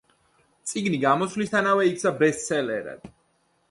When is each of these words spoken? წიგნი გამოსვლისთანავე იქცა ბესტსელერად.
წიგნი 0.71 1.01
გამოსვლისთანავე 1.05 1.87
იქცა 1.93 2.17
ბესტსელერად. 2.25 3.11